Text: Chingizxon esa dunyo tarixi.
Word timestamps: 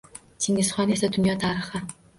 Chingizxon 0.45 0.95
esa 0.97 1.13
dunyo 1.19 1.39
tarixi. 1.47 1.87